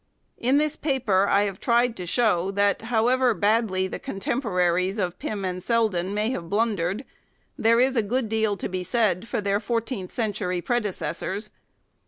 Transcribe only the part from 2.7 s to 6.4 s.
however badly the contemporaries of Pym and Selden may